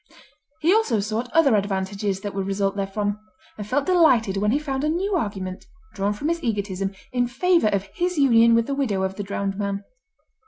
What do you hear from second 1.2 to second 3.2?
other advantages that would result therefrom,